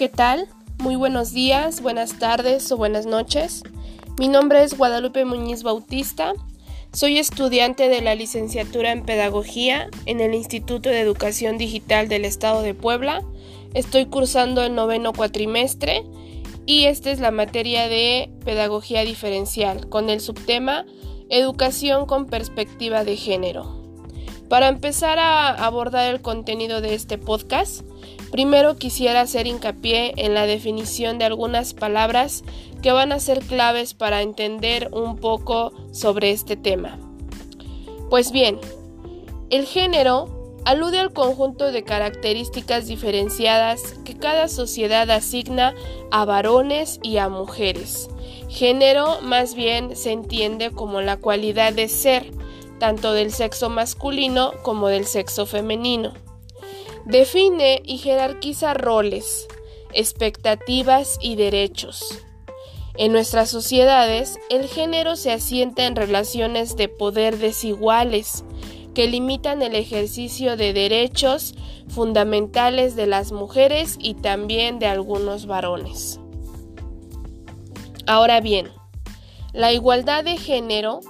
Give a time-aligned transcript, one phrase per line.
[0.00, 0.48] ¿qué tal?
[0.78, 3.62] Muy buenos días, buenas tardes o buenas noches.
[4.18, 6.32] Mi nombre es Guadalupe Muñiz Bautista.
[6.90, 12.62] Soy estudiante de la licenciatura en Pedagogía en el Instituto de Educación Digital del Estado
[12.62, 13.22] de Puebla.
[13.74, 16.02] Estoy cursando el noveno cuatrimestre
[16.64, 20.86] y esta es la materia de Pedagogía Diferencial con el subtema
[21.28, 23.79] Educación con perspectiva de género.
[24.50, 27.82] Para empezar a abordar el contenido de este podcast,
[28.32, 32.42] primero quisiera hacer hincapié en la definición de algunas palabras
[32.82, 36.98] que van a ser claves para entender un poco sobre este tema.
[38.10, 38.58] Pues bien,
[39.50, 45.76] el género alude al conjunto de características diferenciadas que cada sociedad asigna
[46.10, 48.10] a varones y a mujeres.
[48.48, 52.32] Género más bien se entiende como la cualidad de ser,
[52.80, 56.14] tanto del sexo masculino como del sexo femenino.
[57.04, 59.46] Define y jerarquiza roles,
[59.92, 62.18] expectativas y derechos.
[62.96, 68.44] En nuestras sociedades, el género se asienta en relaciones de poder desiguales
[68.94, 71.54] que limitan el ejercicio de derechos
[71.88, 76.18] fundamentales de las mujeres y también de algunos varones.
[78.06, 78.68] Ahora bien,
[79.52, 81.00] la igualdad de género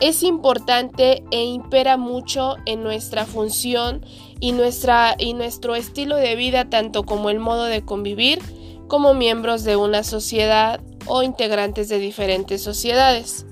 [0.00, 4.04] es importante e impera mucho en nuestra función
[4.40, 8.40] y, nuestra, y nuestro estilo de vida, tanto como el modo de convivir,
[8.88, 13.46] como miembros de una sociedad o integrantes de diferentes sociedades.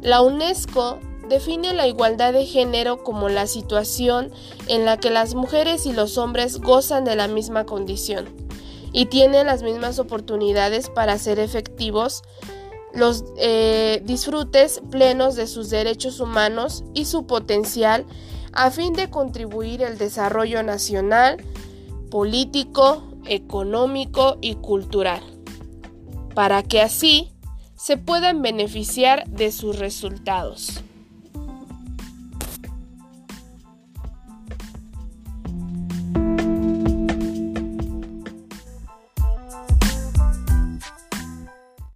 [0.00, 4.30] La UNESCO define la igualdad de género como la situación
[4.68, 8.26] en la que las mujeres y los hombres gozan de la misma condición
[8.92, 12.22] y tienen las mismas oportunidades para ser efectivos
[12.96, 18.06] los eh, disfrutes plenos de sus derechos humanos y su potencial
[18.52, 21.36] a fin de contribuir al desarrollo nacional,
[22.10, 25.20] político, económico y cultural,
[26.34, 27.32] para que así
[27.76, 30.80] se puedan beneficiar de sus resultados.